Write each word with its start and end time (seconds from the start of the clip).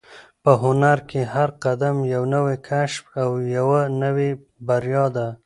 په 0.43 0.51
هنر 0.63 0.97
کې 1.09 1.21
هر 1.33 1.49
قدم 1.63 1.95
یو 2.13 2.23
نوی 2.35 2.57
کشف 2.67 3.03
او 3.23 3.29
یوه 3.57 3.81
نوې 4.01 4.31
بریا 4.67 5.05
ده. 5.15 5.27